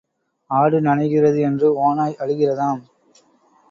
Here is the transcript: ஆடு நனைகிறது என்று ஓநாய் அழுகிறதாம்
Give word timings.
ஆடு 0.49 0.77
நனைகிறது 0.81 1.39
என்று 1.41 1.69
ஓநாய் 1.79 2.19
அழுகிறதாம் 2.19 2.81